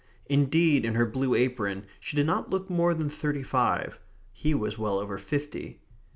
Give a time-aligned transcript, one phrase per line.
[0.25, 3.99] Indeed, in her blue apron she did not look more than thirty five.
[4.33, 5.81] He was well over fifty.